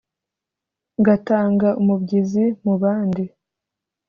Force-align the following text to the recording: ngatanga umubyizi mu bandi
ngatanga 0.99 1.67
umubyizi 1.81 2.45
mu 2.63 2.73
bandi 2.81 3.23